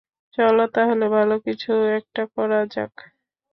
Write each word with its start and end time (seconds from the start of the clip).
চলো 0.33 0.63
তাহলে 0.75 1.05
ভাল 1.09 1.29
কিছু 1.45 1.69
একটা 1.97 2.21
করা 2.35 2.59
যাক। 2.73 2.93